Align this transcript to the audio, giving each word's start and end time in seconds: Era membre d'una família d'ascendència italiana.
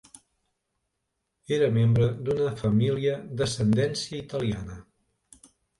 Era 1.59 1.69
membre 1.77 2.09
d'una 2.29 2.49
família 2.65 3.21
d'ascendència 3.39 4.25
italiana. 4.27 4.85